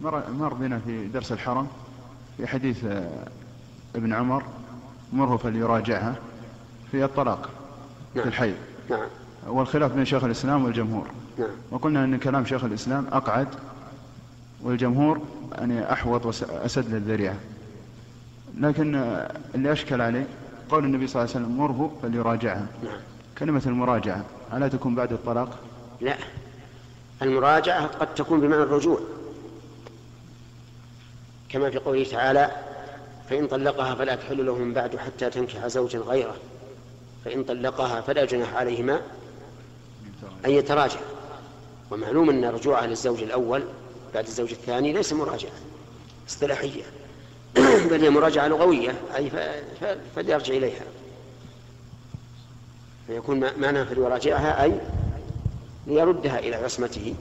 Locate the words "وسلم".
21.46-21.58